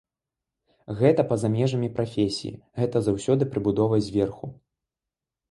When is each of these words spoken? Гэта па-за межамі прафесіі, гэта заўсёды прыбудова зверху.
Гэта 1.01 1.25
па-за 1.31 1.51
межамі 1.57 1.89
прафесіі, 1.99 2.57
гэта 2.81 2.97
заўсёды 3.09 3.43
прыбудова 3.53 3.95
зверху. 4.09 4.53